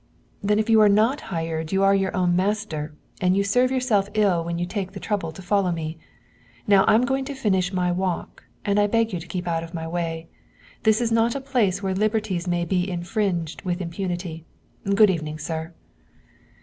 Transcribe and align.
"Then 0.41 0.57
if 0.57 0.67
you 0.67 0.81
are 0.81 0.89
not 0.89 1.21
hired 1.29 1.71
you 1.71 1.83
are 1.83 1.93
your 1.93 2.17
own 2.17 2.35
master, 2.35 2.91
and 3.21 3.37
you 3.37 3.43
serve 3.43 3.69
yourself 3.69 4.09
ill 4.15 4.43
when 4.43 4.57
you 4.57 4.65
take 4.65 4.93
the 4.93 4.99
trouble 4.99 5.31
to 5.31 5.43
follow 5.43 5.71
me. 5.71 5.99
Now 6.65 6.85
I'm 6.87 7.03
going 7.05 7.23
to 7.25 7.35
finish 7.35 7.71
my 7.71 7.91
walk, 7.91 8.43
and 8.65 8.79
I 8.79 8.87
beg 8.87 9.13
you 9.13 9.19
to 9.19 9.27
keep 9.27 9.47
out 9.47 9.63
of 9.63 9.75
my 9.75 9.87
way. 9.87 10.27
This 10.81 11.01
is 11.01 11.11
not 11.11 11.35
a 11.35 11.39
place 11.39 11.83
where 11.83 11.93
liberties 11.93 12.47
may 12.47 12.65
be 12.65 12.89
infringed 12.89 13.61
with 13.61 13.79
impunity. 13.79 14.43
Good 14.91 15.11
evening, 15.11 15.37
sir." 15.37 15.71